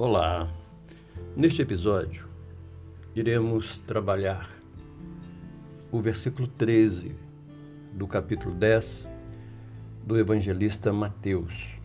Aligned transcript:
Olá! 0.00 0.48
Neste 1.34 1.60
episódio, 1.60 2.28
iremos 3.16 3.80
trabalhar 3.80 4.48
o 5.90 6.00
versículo 6.00 6.46
13 6.46 7.16
do 7.94 8.06
capítulo 8.06 8.54
10 8.54 9.08
do 10.06 10.16
evangelista 10.16 10.92
Mateus, 10.92 11.80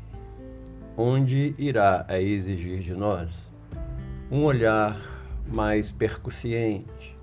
onde 0.96 1.56
irá 1.58 2.06
a 2.08 2.22
exigir 2.22 2.82
de 2.82 2.94
nós 2.94 3.32
um 4.30 4.44
olhar 4.44 4.96
mais 5.48 5.90
percussiente, 5.90 7.18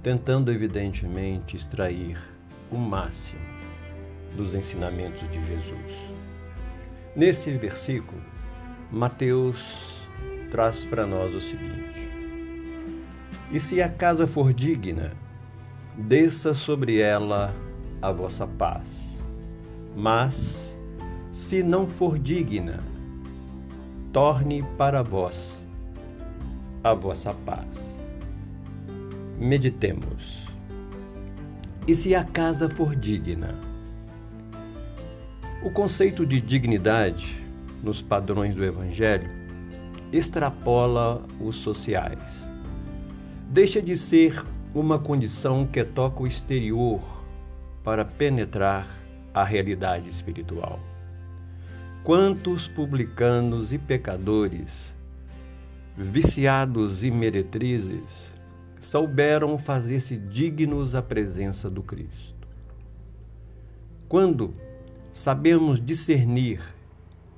tentando 0.00 0.52
evidentemente 0.52 1.56
extrair 1.56 2.22
o 2.70 2.76
máximo 2.76 3.42
dos 4.36 4.54
ensinamentos 4.54 5.28
de 5.28 5.44
Jesus. 5.44 5.92
Nesse 7.16 7.50
versículo, 7.56 8.22
Mateus 8.92 10.03
traz 10.54 10.84
para 10.84 11.04
nós 11.04 11.34
o 11.34 11.40
seguinte: 11.40 12.08
E 13.50 13.58
se 13.58 13.82
a 13.82 13.88
casa 13.88 14.24
for 14.24 14.54
digna, 14.54 15.10
desça 15.98 16.54
sobre 16.54 17.00
ela 17.00 17.52
a 18.00 18.12
vossa 18.12 18.46
paz. 18.46 18.86
Mas, 19.96 20.78
se 21.32 21.60
não 21.60 21.88
for 21.88 22.20
digna, 22.20 22.78
torne 24.12 24.64
para 24.78 25.02
vós 25.02 25.52
a 26.84 26.94
vossa 26.94 27.34
paz. 27.34 27.66
Meditemos. 29.36 30.44
E 31.84 31.96
se 31.96 32.14
a 32.14 32.22
casa 32.22 32.70
for 32.70 32.94
digna? 32.94 33.58
O 35.64 35.72
conceito 35.72 36.24
de 36.24 36.40
dignidade 36.40 37.44
nos 37.82 38.00
padrões 38.00 38.54
do 38.54 38.64
Evangelho 38.64 39.43
extrapola 40.12 41.22
os 41.40 41.56
sociais. 41.56 42.20
Deixa 43.50 43.80
de 43.80 43.96
ser 43.96 44.44
uma 44.74 44.98
condição 44.98 45.66
que 45.66 45.84
toca 45.84 46.22
o 46.22 46.26
exterior 46.26 47.00
para 47.82 48.04
penetrar 48.04 48.88
a 49.32 49.44
realidade 49.44 50.08
espiritual. 50.08 50.80
Quantos 52.02 52.68
publicanos 52.68 53.72
e 53.72 53.78
pecadores, 53.78 54.94
viciados 55.96 57.02
e 57.02 57.10
meretrizes, 57.10 58.34
souberam 58.80 59.56
fazer-se 59.56 60.16
dignos 60.16 60.94
à 60.94 61.02
presença 61.02 61.70
do 61.70 61.82
Cristo? 61.82 62.34
Quando 64.08 64.54
sabemos 65.12 65.80
discernir, 65.80 66.60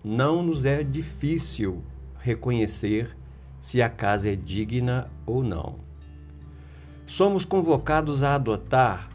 não 0.03 0.43
nos 0.43 0.65
é 0.65 0.83
difícil 0.83 1.83
reconhecer 2.27 3.17
se 3.61 3.81
a 3.81 3.89
casa 3.89 4.29
é 4.29 4.35
digna 4.35 5.09
ou 5.25 5.45
não. 5.45 5.77
Somos 7.07 7.45
convocados 7.45 8.21
a 8.25 8.35
adotar 8.35 9.09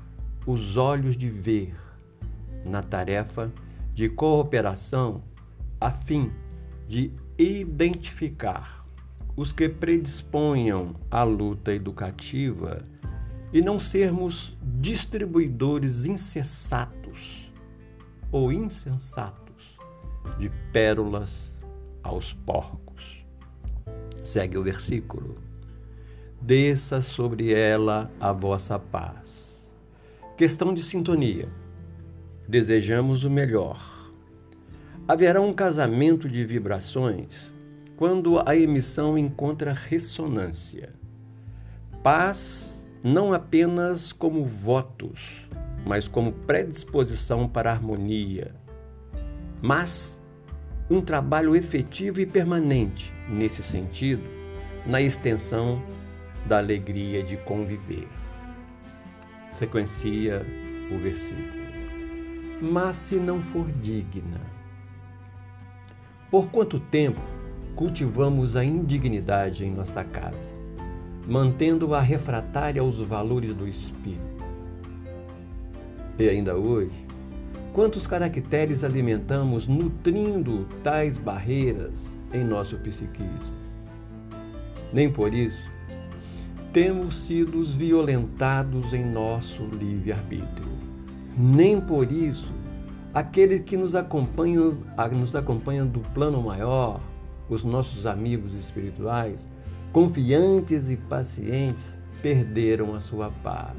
os 0.48 0.78
olhos 0.78 1.18
de 1.18 1.30
ver 1.30 1.76
na 2.66 2.82
tarefa 2.82 3.52
de 3.94 4.08
cooperação 4.08 5.22
a 5.80 5.92
fim 5.92 6.32
de 6.88 7.12
identificar 7.38 8.86
os 9.36 9.52
que 9.52 9.68
predisponham 9.68 10.96
à 11.10 11.24
luta 11.24 11.74
educativa 11.74 12.82
e 13.52 13.62
não 13.62 13.78
sermos 13.78 14.58
distribuidores 14.80 16.06
incessatos 16.06 17.52
ou 18.32 18.54
insensatos 18.54 19.78
de 20.40 20.50
pérolas 20.72 21.52
aos 22.02 22.32
porcos. 22.32 22.91
Segue 24.24 24.58
o 24.58 24.64
versículo. 24.64 25.38
Desça 26.40 27.02
sobre 27.02 27.52
ela 27.52 28.12
a 28.20 28.32
vossa 28.32 28.78
paz. 28.78 29.72
Questão 30.38 30.74
de 30.74 30.84
sintonia. 30.84 31.50
Desejamos 32.48 33.24
o 33.24 33.30
melhor. 33.30 34.12
Haverá 35.08 35.42
um 35.42 35.54
casamento 35.54 36.30
de 36.30 36.46
vibrações 36.46 37.52
quando 37.98 38.42
a 38.48 38.56
emissão 38.56 39.18
encontra 39.18 39.74
ressonância. 39.74 40.94
Paz 42.04 42.88
não 43.04 43.34
apenas 43.34 44.14
como 44.14 44.46
votos, 44.46 45.48
mas 45.86 46.08
como 46.08 46.32
predisposição 46.32 47.48
para 47.48 47.72
harmonia, 47.72 48.54
mas 49.62 50.21
um 50.92 51.00
trabalho 51.00 51.56
efetivo 51.56 52.20
e 52.20 52.26
permanente 52.26 53.14
nesse 53.30 53.64
sentido, 53.64 54.24
na 54.86 55.02
extensão 55.02 55.82
da 56.46 56.58
alegria 56.58 57.24
de 57.24 57.38
conviver. 57.38 58.10
Sequencia 59.52 60.46
o 60.94 60.98
versículo. 60.98 61.62
Mas 62.62 62.98
se 62.98 63.16
não 63.16 63.42
for 63.42 63.72
digna, 63.72 64.42
por 66.30 66.50
quanto 66.50 66.78
tempo 66.78 67.22
cultivamos 67.74 68.58
a 68.58 68.64
indignidade 68.66 69.64
em 69.64 69.72
nossa 69.72 70.04
casa, 70.04 70.54
mantendo-a 71.26 72.02
refratária 72.02 72.82
aos 72.82 73.00
valores 73.00 73.56
do 73.56 73.66
espírito? 73.66 74.44
E 76.20 76.28
ainda 76.28 76.58
hoje, 76.58 77.11
quantos 77.74 78.06
caracteres 78.08 78.84
alimentamos 78.84 79.68
nutrindo 79.68 80.68
tais 80.84 81.18
barreiras 81.18 81.94
em 82.34 82.44
nosso 82.44 82.78
psiquismo? 82.78 83.62
Nem 84.94 85.12
por 85.12 85.34
isso 85.34 85.72
temos 86.74 87.26
sido 87.26 87.62
violentados 87.64 88.94
em 88.94 89.06
nosso 89.06 89.64
livre-arbítrio. 89.64 90.72
Nem 91.38 91.82
por 91.82 92.10
isso 92.10 92.52
aqueles 93.14 93.62
que 93.62 93.76
nos 93.76 93.94
acompanham, 93.94 94.78
nos 95.12 95.36
acompanham 95.36 95.86
do 95.86 96.00
plano 96.14 96.42
maior, 96.42 97.02
os 97.50 97.64
nossos 97.66 98.06
amigos 98.06 98.54
espirituais, 98.54 99.46
confiantes 99.92 100.90
e 100.90 100.96
pacientes, 100.96 101.84
perderam 102.22 102.96
a 102.96 103.02
sua 103.02 103.30
paz. 103.44 103.76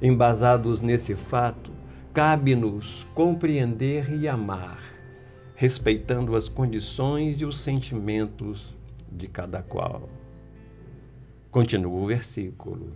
Embasados 0.00 0.80
nesse 0.80 1.14
fato, 1.14 1.70
cabe-nos 2.12 3.06
compreender 3.14 4.12
e 4.12 4.28
amar, 4.28 4.78
respeitando 5.56 6.36
as 6.36 6.46
condições 6.46 7.40
e 7.40 7.44
os 7.46 7.58
sentimentos 7.58 8.76
de 9.10 9.26
cada 9.28 9.62
qual. 9.62 10.10
Continua 11.50 11.98
o 11.98 12.06
versículo. 12.06 12.92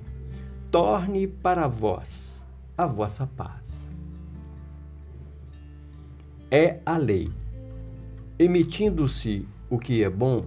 Torne 0.71 1.27
para 1.27 1.67
vós 1.67 2.39
a 2.77 2.87
vossa 2.87 3.27
paz. 3.27 3.65
É 6.51 6.81
a 6.85 6.99
lei. 6.99 7.31
Emitindo-se 8.39 9.49
o 9.71 9.79
que 9.79 10.05
é 10.05 10.11
bom, 10.11 10.45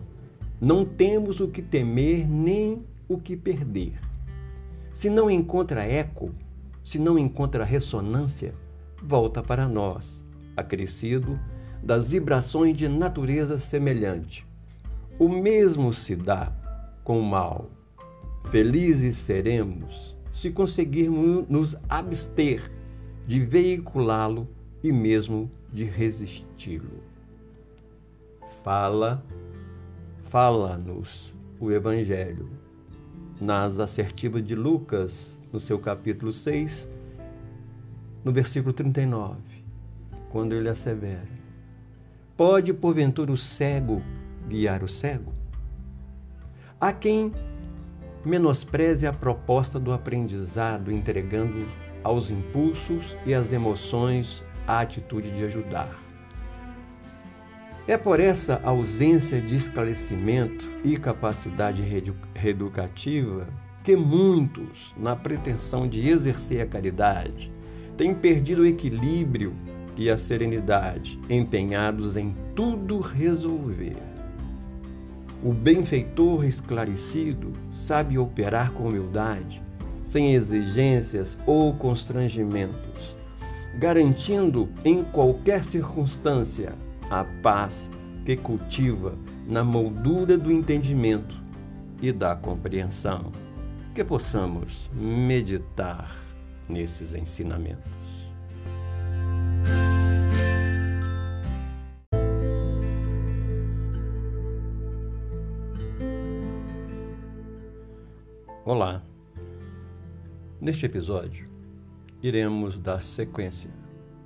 não 0.62 0.86
temos 0.86 1.40
o 1.40 1.48
que 1.48 1.64
temer 1.64 2.30
nem 2.30 2.86
o 3.08 3.18
que 3.18 3.36
perder. 3.36 4.00
Se 4.92 5.10
não 5.10 5.30
encontra 5.30 5.84
eco, 5.84 6.32
se 6.84 6.98
não 6.98 7.18
encontra 7.18 7.64
ressonância, 7.64 8.54
volta 9.02 9.42
para 9.42 9.68
nós, 9.68 10.24
acrescido 10.56 11.40
das 11.82 12.08
vibrações 12.08 12.78
de 12.78 12.88
natureza 12.88 13.58
semelhante. 13.58 14.46
O 15.18 15.30
mesmo 15.30 15.94
se 15.94 16.16
dá 16.16 16.52
com 17.04 17.20
o 17.20 17.24
mal. 17.24 17.70
Felizes 18.50 19.18
seremos 19.18 20.18
se 20.34 20.50
conseguirmos 20.52 21.48
nos 21.50 21.76
abster 21.90 22.72
de 23.28 23.42
veiculá-lo 23.42 24.48
e 24.82 24.92
mesmo 24.92 25.52
de 25.72 25.84
resisti-lo. 25.84 27.04
Fala, 28.64 29.24
fala-nos 30.24 31.34
o 31.60 31.72
Evangelho 31.72 32.50
nas 33.40 33.80
assertivas 33.80 34.44
de 34.44 34.56
Lucas 34.56 35.38
no 35.52 35.60
seu 35.60 35.80
capítulo 35.80 36.32
6, 36.32 36.90
no 38.24 38.32
versículo 38.32 38.74
39, 38.74 39.40
quando 40.30 40.54
ele 40.54 40.70
assevera: 40.70 41.28
Pode 42.36 42.74
porventura 42.74 43.32
o 43.32 43.38
cego 43.38 44.02
guiar 44.48 44.84
o 44.84 44.88
cego? 44.88 45.34
Há 46.80 46.94
quem 46.94 47.32
menospreze 48.24 49.08
a 49.08 49.14
proposta 49.14 49.80
do 49.80 49.92
aprendizado, 49.92 50.92
entregando 50.92 51.68
aos 52.04 52.30
impulsos 52.32 53.16
e 53.26 53.34
às 53.34 53.52
emoções 53.52 54.44
a 54.68 54.80
atitude 54.80 55.32
de 55.32 55.44
ajudar. 55.44 55.90
É 57.88 57.98
por 57.98 58.20
essa 58.20 58.62
ausência 58.64 59.42
de 59.42 59.56
esclarecimento 59.56 60.70
e 60.84 60.96
capacidade 60.96 61.82
reeducativa 62.36 63.48
que 63.84 63.96
muitos, 63.96 64.94
na 64.98 65.16
pretensão 65.16 65.88
de 65.88 66.08
exercer 66.08 66.62
a 66.62 66.66
caridade, 66.66 67.52
têm 67.98 68.14
perdido 68.14 68.62
o 68.62 68.66
equilíbrio 68.66 69.54
e 69.98 70.10
a 70.10 70.18
serenidade, 70.18 71.20
empenhados 71.30 72.16
em 72.16 72.36
tudo 72.56 73.00
resolver. 73.00 73.98
O 75.44 75.54
benfeitor 75.54 76.46
esclarecido 76.46 77.54
sabe 77.74 78.18
operar 78.18 78.72
com 78.72 78.88
humildade, 78.88 79.62
sem 80.04 80.34
exigências 80.34 81.38
ou 81.46 81.74
constrangimentos, 81.74 83.16
garantindo 83.80 84.70
em 84.84 85.04
qualquer 85.04 85.64
circunstância 85.64 86.74
a 87.10 87.26
paz 87.42 87.90
que 88.26 88.36
cultiva 88.36 89.16
na 89.48 89.64
moldura 89.64 90.38
do 90.38 90.52
entendimento 90.52 91.36
e 92.02 92.12
da 92.12 92.36
compreensão. 92.36 93.32
Que 93.94 94.06
possamos 94.06 94.90
meditar 94.94 96.16
nesses 96.70 97.14
ensinamentos. 97.16 97.92
Olá! 108.64 109.02
Neste 110.62 110.86
episódio, 110.86 111.50
iremos 112.22 112.80
dar 112.80 113.02
sequência 113.02 113.72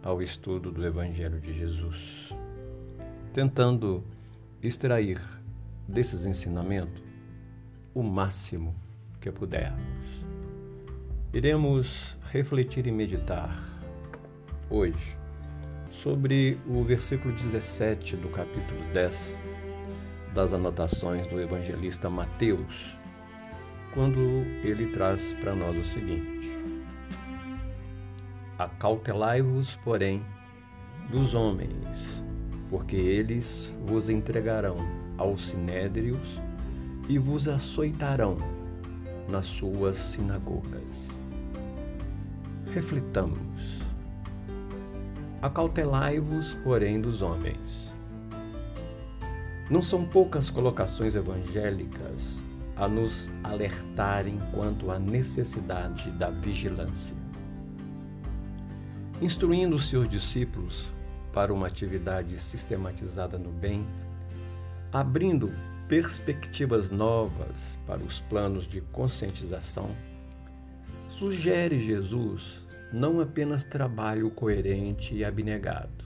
ao 0.03 0.21
estudo 0.21 0.71
do 0.71 0.85
Evangelho 0.85 1.39
de 1.39 1.53
Jesus, 1.53 2.29
tentando 3.31 4.03
extrair 4.61 5.21
desses 5.87 6.25
ensinamentos 6.25 7.01
o 7.95 8.03
máximo 8.03 8.75
que 9.23 9.31
pudermos. 9.31 9.79
Iremos 11.33 12.17
refletir 12.29 12.85
e 12.87 12.91
meditar 12.91 13.57
hoje 14.69 15.17
sobre 15.91 16.59
o 16.67 16.83
versículo 16.83 17.33
17 17.33 18.17
do 18.17 18.27
capítulo 18.27 18.81
10 18.93 19.15
das 20.33 20.51
anotações 20.51 21.25
do 21.27 21.39
evangelista 21.39 22.09
Mateus 22.09 22.97
quando 23.93 24.19
ele 24.61 24.87
traz 24.87 25.31
para 25.41 25.55
nós 25.55 25.77
o 25.77 25.85
seguinte: 25.85 26.51
Acautelai-vos, 28.59 29.77
porém, 29.85 30.21
dos 31.09 31.33
homens, 31.33 32.21
porque 32.69 32.97
eles 32.97 33.73
vos 33.85 34.09
entregarão 34.09 34.75
aos 35.17 35.47
sinédrios 35.47 36.41
e 37.07 37.17
vos 37.17 37.47
açoitarão 37.47 38.62
nas 39.27 39.45
suas 39.45 39.97
sinagogas. 39.97 40.83
Reflitamos. 42.73 43.39
Acautelai-vos, 45.41 46.55
porém, 46.63 46.99
dos 46.99 47.21
homens. 47.21 47.91
Não 49.69 49.81
são 49.81 50.05
poucas 50.05 50.49
colocações 50.49 51.15
evangélicas 51.15 52.21
a 52.75 52.87
nos 52.87 53.29
alertarem 53.43 54.39
quanto 54.53 54.89
à 54.91 54.99
necessidade 54.99 56.11
da 56.11 56.29
vigilância. 56.29 57.15
Instruindo 59.21 59.79
seus 59.79 60.09
discípulos 60.09 60.89
para 61.31 61.53
uma 61.53 61.67
atividade 61.67 62.37
sistematizada 62.37 63.37
no 63.37 63.51
bem, 63.51 63.85
abrindo 64.91 65.51
perspectivas 65.93 66.89
novas 66.89 67.55
para 67.85 68.01
os 68.01 68.19
planos 68.21 68.67
de 68.67 68.81
conscientização, 68.81 69.95
sugere 71.07 71.79
Jesus 71.79 72.63
não 72.91 73.19
apenas 73.19 73.63
trabalho 73.63 74.31
coerente 74.31 75.13
e 75.13 75.23
abnegado. 75.23 76.03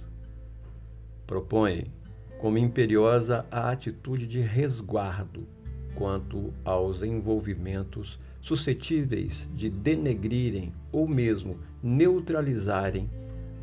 Propõe 1.25 1.89
como 2.37 2.57
imperiosa 2.57 3.45
a 3.49 3.71
atitude 3.71 4.27
de 4.27 4.41
resguardo 4.41 5.47
quanto 5.95 6.53
aos 6.65 7.01
envolvimentos 7.01 8.19
suscetíveis 8.41 9.49
de 9.55 9.69
denegrirem 9.69 10.73
ou 10.91 11.07
mesmo 11.07 11.61
neutralizarem 11.81 13.09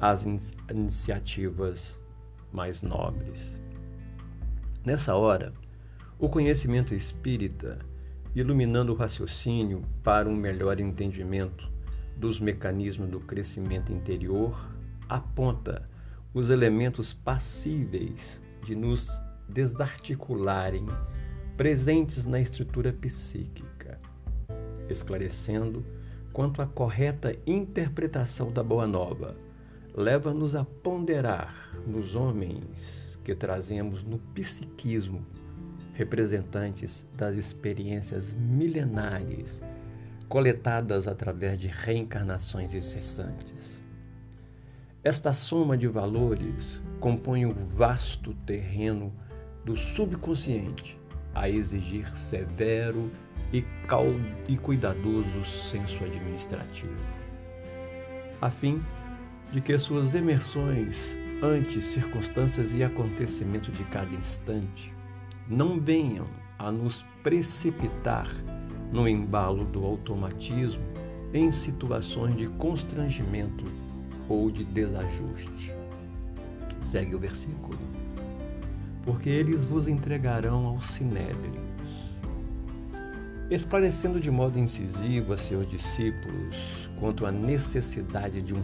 as 0.01 0.25
iniciativas 0.71 2.01
mais 2.51 2.81
nobres. 2.81 3.39
Nessa 4.83 5.15
hora, 5.15 5.53
o 6.19 6.29
conhecimento 6.29 6.95
espírita, 6.95 7.79
iluminando 8.35 8.93
o 8.93 8.97
raciocínio 8.97 9.83
para 10.03 10.29
um 10.29 10.35
melhor 10.35 10.81
entendimento 10.81 11.71
dos 12.17 12.39
mecanismos 12.39 13.09
do 13.09 13.21
crescimento 13.21 13.93
interior, 13.93 14.69
aponta 15.09 15.89
os 16.33 16.51
elementos 16.51 17.13
passíveis 17.13 18.41
de 18.63 18.75
nos 18.75 19.09
desarticularem 19.49 20.87
presentes 21.57 22.25
na 22.25 22.41
estrutura 22.41 22.93
psíquica, 22.93 23.99
esclarecendo 24.89 25.85
quanto 26.33 26.61
à 26.61 26.67
correta 26.67 27.37
interpretação 27.47 28.51
da 28.51 28.63
Boa 28.63 28.87
Nova, 28.87 29.37
leva-nos 29.95 30.57
a 30.57 30.65
ponderar 30.65 31.73
nos 31.87 32.17
homens 32.17 33.19
que 33.23 33.35
trazemos 33.35 34.03
no 34.03 34.19
psiquismo, 34.19 35.25
representantes 35.95 37.07
das 37.17 37.37
experiências 37.37 38.33
milenares 38.33 39.63
coletadas 40.29 41.07
através 41.07 41.59
de 41.59 41.69
reencarnações 41.69 42.75
incessantes. 42.75 43.81
Esta 45.03 45.33
soma 45.33 45.77
de 45.77 45.87
valores 45.87 46.83
compõe 46.99 47.47
o 47.47 47.55
vasto 47.55 48.35
terreno 48.47 49.13
do 49.65 49.77
subconsciente 49.77 50.99
a 51.35 51.49
exigir 51.49 52.11
severo 52.17 53.11
e, 53.53 53.65
e 54.49 54.57
cuidadoso 54.57 55.45
senso 55.45 56.03
administrativo, 56.03 56.95
a 58.41 58.51
fim 58.51 58.83
de 59.53 59.61
que 59.61 59.79
suas 59.79 60.15
emersões 60.15 61.17
ante 61.43 61.81
circunstâncias 61.81 62.73
e 62.73 62.83
acontecimentos 62.83 63.77
de 63.77 63.85
cada 63.85 64.13
instante 64.15 64.93
não 65.49 65.81
venham 65.81 66.27
a 66.59 66.71
nos 66.71 67.05
precipitar 67.23 68.29
no 68.93 69.09
embalo 69.09 69.65
do 69.65 69.85
automatismo 69.85 70.85
em 71.33 71.51
situações 71.51 72.37
de 72.37 72.47
constrangimento 72.49 73.65
ou 74.29 74.51
de 74.51 74.65
desajuste. 74.65 75.73
Segue 76.81 77.15
o 77.15 77.19
versículo 77.19 77.79
porque 79.05 79.29
eles 79.29 79.65
vos 79.65 79.87
entregarão 79.87 80.67
aos 80.67 80.87
sinédrios. 80.87 81.63
Esclarecendo 83.51 84.19
de 84.19 84.31
modo 84.31 84.59
incisivo 84.59 85.35
a 85.35 85.37
seus 85.37 85.71
discípulos 85.71 86.89
quanto 86.99 87.27
à 87.27 87.31
necessidade 87.31 88.41
de 88.41 88.55
um 88.55 88.63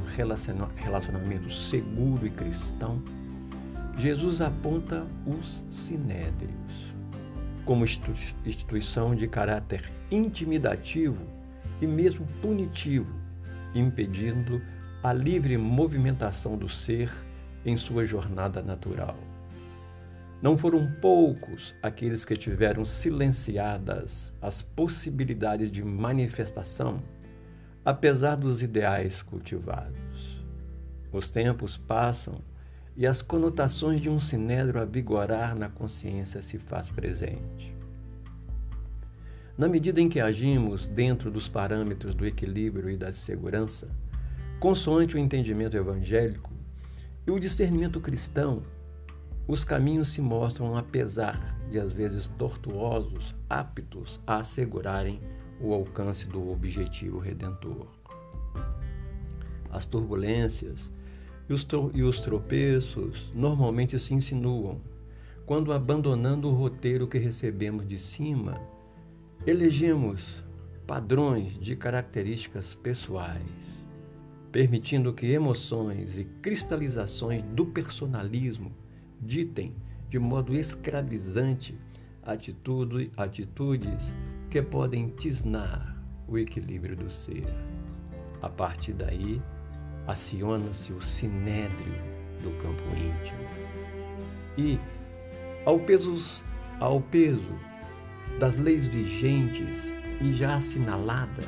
relacionamento 0.76 1.52
seguro 1.52 2.26
e 2.26 2.30
cristão, 2.30 3.02
Jesus 3.98 4.40
aponta 4.40 5.06
os 5.26 5.62
sinédrios 5.70 6.69
como 7.70 7.84
instituição 7.84 9.14
de 9.14 9.28
caráter 9.28 9.88
intimidativo 10.10 11.24
e 11.80 11.86
mesmo 11.86 12.26
punitivo, 12.42 13.14
impedindo 13.72 14.60
a 15.04 15.12
livre 15.12 15.56
movimentação 15.56 16.58
do 16.58 16.68
ser 16.68 17.12
em 17.64 17.76
sua 17.76 18.04
jornada 18.04 18.60
natural. 18.60 19.16
Não 20.42 20.58
foram 20.58 20.90
poucos 21.00 21.72
aqueles 21.80 22.24
que 22.24 22.34
tiveram 22.34 22.84
silenciadas 22.84 24.32
as 24.42 24.62
possibilidades 24.62 25.70
de 25.70 25.84
manifestação, 25.84 27.00
apesar 27.84 28.34
dos 28.34 28.62
ideais 28.62 29.22
cultivados. 29.22 30.44
Os 31.12 31.30
tempos 31.30 31.76
passam 31.76 32.40
e 33.00 33.06
as 33.06 33.22
conotações 33.22 33.98
de 33.98 34.10
um 34.10 34.20
sinédrio 34.20 34.78
a 34.78 34.84
vigorar 34.84 35.56
na 35.56 35.70
consciência 35.70 36.42
se 36.42 36.58
faz 36.58 36.90
presente. 36.90 37.74
Na 39.56 39.66
medida 39.66 40.02
em 40.02 40.08
que 40.10 40.20
agimos 40.20 40.86
dentro 40.86 41.30
dos 41.30 41.48
parâmetros 41.48 42.14
do 42.14 42.26
equilíbrio 42.26 42.90
e 42.90 42.98
da 42.98 43.10
segurança, 43.10 43.88
consoante 44.60 45.16
o 45.16 45.18
entendimento 45.18 45.78
evangélico 45.78 46.52
e 47.26 47.30
o 47.30 47.40
discernimento 47.40 48.02
cristão, 48.02 48.62
os 49.48 49.64
caminhos 49.64 50.10
se 50.10 50.20
mostram, 50.20 50.76
apesar 50.76 51.58
de 51.70 51.78
às 51.78 51.92
vezes 51.92 52.28
tortuosos, 52.36 53.34
aptos 53.48 54.20
a 54.26 54.36
assegurarem 54.36 55.22
o 55.58 55.72
alcance 55.72 56.26
do 56.28 56.50
objetivo 56.50 57.18
redentor. 57.18 57.86
As 59.70 59.86
turbulências 59.86 60.90
e 61.50 61.52
os, 61.52 61.66
e 61.94 62.02
os 62.04 62.20
tropeços 62.20 63.28
normalmente 63.34 63.98
se 63.98 64.14
insinuam 64.14 64.80
quando, 65.44 65.72
abandonando 65.72 66.48
o 66.48 66.54
roteiro 66.54 67.08
que 67.08 67.18
recebemos 67.18 67.88
de 67.88 67.98
cima, 67.98 68.54
elegemos 69.44 70.44
padrões 70.86 71.58
de 71.58 71.74
características 71.74 72.72
pessoais, 72.72 73.42
permitindo 74.52 75.12
que 75.12 75.26
emoções 75.26 76.16
e 76.16 76.22
cristalizações 76.40 77.42
do 77.42 77.66
personalismo 77.66 78.70
ditem 79.20 79.74
de 80.08 80.20
modo 80.20 80.54
escravizante 80.54 81.76
atitude, 82.22 83.10
atitudes 83.16 84.14
que 84.48 84.62
podem 84.62 85.08
tisnar 85.08 86.00
o 86.28 86.38
equilíbrio 86.38 86.94
do 86.94 87.10
ser. 87.10 87.52
A 88.40 88.48
partir 88.48 88.92
daí, 88.92 89.42
aciona-se 90.06 90.92
o 90.92 91.00
sinédrio 91.00 91.94
do 92.42 92.50
campo 92.62 92.82
íntimo. 92.94 93.40
E, 94.56 94.78
ao 95.64 95.78
peso, 95.78 96.42
ao 96.78 97.00
peso 97.00 97.54
das 98.38 98.56
leis 98.56 98.86
vigentes 98.86 99.92
e 100.20 100.32
já 100.32 100.54
assinaladas, 100.54 101.46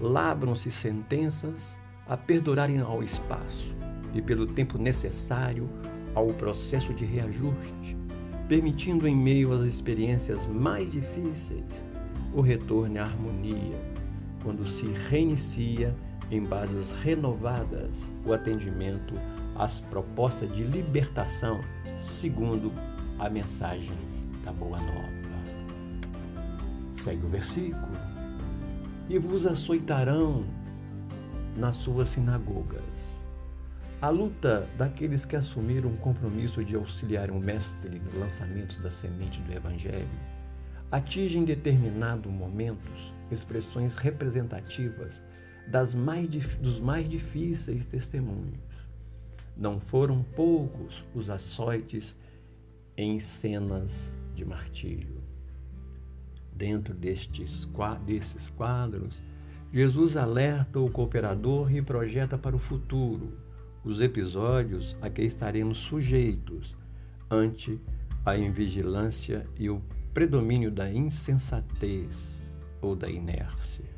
labram-se 0.00 0.70
sentenças 0.70 1.78
a 2.08 2.16
perdurarem 2.16 2.80
ao 2.80 3.02
espaço 3.02 3.74
e 4.14 4.22
pelo 4.22 4.46
tempo 4.46 4.78
necessário 4.78 5.68
ao 6.14 6.28
processo 6.28 6.94
de 6.94 7.04
reajuste, 7.04 7.96
permitindo 8.48 9.06
em 9.06 9.14
meio 9.16 9.52
às 9.52 9.62
experiências 9.62 10.46
mais 10.46 10.90
difíceis 10.90 11.64
o 12.32 12.40
retorno 12.40 12.98
à 13.00 13.02
harmonia, 13.02 13.80
quando 14.42 14.66
se 14.66 14.86
reinicia 15.08 15.94
em 16.30 16.44
bases 16.44 16.92
renovadas 17.02 17.90
o 18.24 18.32
atendimento 18.32 19.14
às 19.54 19.80
propostas 19.80 20.52
de 20.54 20.62
libertação 20.62 21.60
segundo 22.00 22.72
a 23.18 23.30
mensagem 23.30 23.96
da 24.44 24.52
Boa 24.52 24.78
Nova. 24.78 25.16
Segue 26.96 27.24
o 27.24 27.28
versículo. 27.28 27.96
E 29.08 29.18
vos 29.18 29.46
açoitarão 29.46 30.44
nas 31.56 31.76
suas 31.76 32.08
sinagogas. 32.08 32.82
A 34.02 34.10
luta 34.10 34.68
daqueles 34.76 35.24
que 35.24 35.36
assumiram 35.36 35.90
o 35.90 35.96
compromisso 35.96 36.62
de 36.64 36.74
auxiliar 36.74 37.30
o 37.30 37.40
Mestre 37.40 37.98
no 38.00 38.20
lançamento 38.20 38.80
da 38.82 38.90
semente 38.90 39.40
do 39.40 39.52
Evangelho 39.52 40.08
atinge 40.90 41.38
em 41.38 41.44
determinados 41.44 42.30
momentos 42.30 43.12
expressões 43.30 43.96
representativas 43.96 45.22
das 45.68 45.94
mais, 45.94 46.28
dos 46.56 46.78
mais 46.78 47.08
difíceis 47.08 47.84
testemunhos. 47.84 48.60
Não 49.56 49.80
foram 49.80 50.22
poucos 50.22 51.04
os 51.14 51.30
açoites 51.30 52.14
em 52.96 53.18
cenas 53.18 54.10
de 54.34 54.44
martírio. 54.44 55.16
Dentro 56.52 56.94
destes, 56.94 57.68
desses 58.04 58.48
quadros, 58.50 59.22
Jesus 59.72 60.16
alerta 60.16 60.78
o 60.78 60.90
cooperador 60.90 61.74
e 61.74 61.82
projeta 61.82 62.38
para 62.38 62.56
o 62.56 62.58
futuro 62.58 63.46
os 63.86 64.00
episódios 64.00 64.96
a 65.00 65.08
que 65.08 65.22
estaremos 65.22 65.78
sujeitos 65.78 66.74
ante 67.30 67.80
a 68.24 68.36
invigilância 68.36 69.46
e 69.56 69.70
o 69.70 69.80
predomínio 70.12 70.72
da 70.72 70.90
insensatez 70.90 72.52
ou 72.82 72.96
da 72.96 73.08
inércia. 73.08 73.95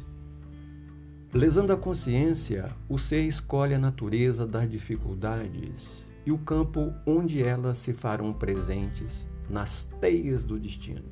Lesando 1.33 1.73
a 1.73 1.77
consciência, 1.77 2.71
o 2.89 2.99
ser 2.99 3.23
escolhe 3.23 3.75
a 3.75 3.79
natureza 3.79 4.47
das 4.47 4.71
dificuldades 4.71 6.03
e 6.25 6.33
o 6.33 6.39
campo 6.39 6.93
onde 7.05 7.43
elas 7.43 7.77
se 7.77 7.93
farão 7.93 8.33
presentes 8.33 9.27
nas 9.49 9.85
teias 10.01 10.43
do 10.43 10.59
destino. 10.59 11.05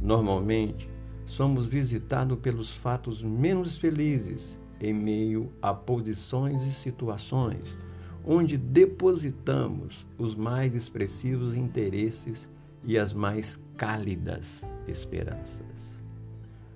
Normalmente, 0.00 0.88
somos 1.26 1.66
visitados 1.66 2.38
pelos 2.40 2.74
fatos 2.74 3.22
menos 3.22 3.78
felizes 3.78 4.58
em 4.80 4.92
meio 4.92 5.52
a 5.62 5.72
posições 5.72 6.62
e 6.62 6.72
situações 6.72 7.76
onde 8.24 8.56
depositamos 8.56 10.06
os 10.18 10.34
mais 10.34 10.74
expressivos 10.74 11.54
interesses 11.54 12.48
e 12.84 12.98
as 12.98 13.12
mais 13.12 13.58
cálidas 13.76 14.62
esperanças. 14.86 16.00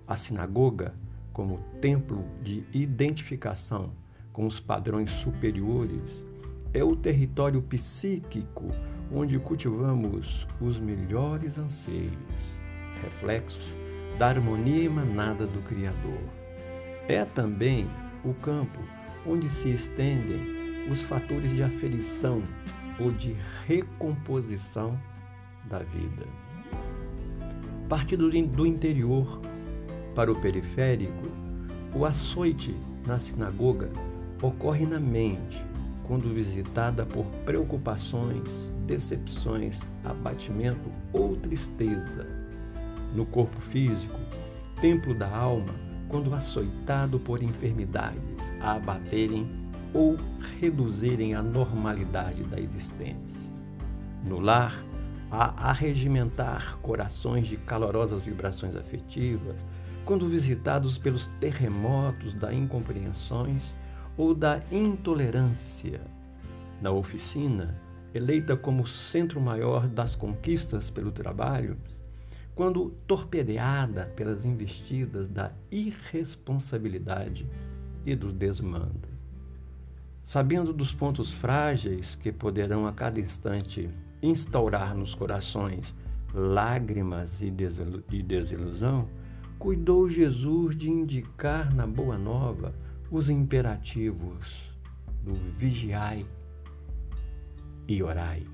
A 0.06 0.16
sinagoga, 0.16 0.94
como 1.34 1.58
templo 1.80 2.24
de 2.42 2.64
identificação 2.72 3.90
com 4.32 4.46
os 4.46 4.58
padrões 4.60 5.10
superiores, 5.10 6.24
é 6.72 6.82
o 6.82 6.96
território 6.96 7.60
psíquico 7.60 8.64
onde 9.12 9.38
cultivamos 9.38 10.46
os 10.60 10.78
melhores 10.78 11.58
anseios, 11.58 12.14
reflexos 13.02 13.64
da 14.18 14.28
harmonia 14.28 14.84
emanada 14.84 15.44
do 15.46 15.60
Criador. 15.62 16.20
É 17.08 17.24
também 17.24 17.86
o 18.24 18.32
campo 18.34 18.80
onde 19.26 19.48
se 19.48 19.70
estendem 19.70 20.88
os 20.90 21.00
fatores 21.02 21.50
de 21.50 21.62
aferição 21.62 22.42
ou 22.98 23.10
de 23.10 23.36
recomposição 23.66 24.98
da 25.64 25.80
vida. 25.80 26.26
Partindo 27.88 28.30
do 28.30 28.66
interior 28.66 29.40
para 30.14 30.30
o 30.30 30.40
periférico, 30.40 31.28
o 31.94 32.04
açoite 32.04 32.74
na 33.06 33.18
sinagoga 33.18 33.90
ocorre 34.42 34.86
na 34.86 35.00
mente 35.00 35.62
quando 36.04 36.32
visitada 36.32 37.04
por 37.04 37.24
preocupações, 37.44 38.48
decepções, 38.86 39.78
abatimento 40.04 40.90
ou 41.12 41.36
tristeza. 41.36 42.26
No 43.14 43.24
corpo 43.24 43.60
físico, 43.60 44.18
templo 44.80 45.16
da 45.18 45.28
alma, 45.28 45.74
quando 46.08 46.34
açoitado 46.34 47.18
por 47.18 47.42
enfermidades 47.42 48.20
a 48.60 48.72
abaterem 48.72 49.46
ou 49.92 50.16
reduzirem 50.60 51.34
a 51.34 51.42
normalidade 51.42 52.42
da 52.44 52.60
existência. 52.60 53.50
No 54.24 54.40
lar, 54.40 54.76
a 55.30 55.70
arregimentar 55.70 56.78
corações 56.78 57.46
de 57.46 57.56
calorosas 57.56 58.22
vibrações 58.22 58.76
afetivas, 58.76 59.56
quando 60.04 60.28
visitados 60.28 60.98
pelos 60.98 61.26
terremotos 61.40 62.34
da 62.34 62.52
incompreensões 62.52 63.74
ou 64.16 64.34
da 64.34 64.60
intolerância. 64.70 66.00
Na 66.80 66.90
oficina, 66.90 67.74
eleita 68.12 68.56
como 68.56 68.86
centro 68.86 69.40
maior 69.40 69.88
das 69.88 70.14
conquistas 70.14 70.90
pelo 70.90 71.10
trabalho, 71.10 71.76
quando 72.54 72.90
torpedeada 73.06 74.06
pelas 74.14 74.44
investidas 74.44 75.28
da 75.28 75.50
irresponsabilidade 75.70 77.44
e 78.06 78.14
do 78.14 78.32
desmando. 78.32 79.08
Sabendo 80.24 80.72
dos 80.72 80.94
pontos 80.94 81.32
frágeis 81.32 82.14
que 82.14 82.30
poderão 82.30 82.86
a 82.86 82.92
cada 82.92 83.18
instante 83.18 83.90
instaurar 84.22 84.94
nos 84.94 85.14
corações 85.14 85.94
lágrimas 86.32 87.40
e 87.42 87.50
desilusão, 88.22 89.08
cuidou 89.64 90.10
Jesus 90.10 90.76
de 90.76 90.90
indicar 90.90 91.74
na 91.74 91.86
Boa 91.86 92.18
Nova 92.18 92.74
os 93.10 93.30
imperativos 93.30 94.70
do 95.22 95.32
vigiai 95.56 96.26
e 97.88 98.02
orai 98.02 98.46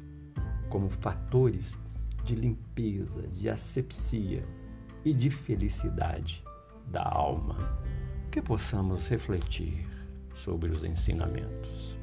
como 0.69 0.89
fatores 0.89 1.77
de 2.23 2.37
limpeza, 2.37 3.27
de 3.27 3.49
asepsia 3.49 4.47
e 5.05 5.13
de 5.13 5.31
felicidade 5.31 6.45
da 6.87 7.03
alma. 7.03 7.57
Que 8.31 8.41
possamos 8.41 9.09
refletir 9.09 9.85
sobre 10.33 10.71
os 10.71 10.85
ensinamentos. 10.85 12.00